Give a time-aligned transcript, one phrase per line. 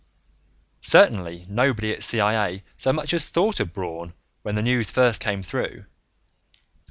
[0.81, 5.43] Certainly nobody at CIA so much as thought of Braun when the news first came
[5.43, 5.85] through.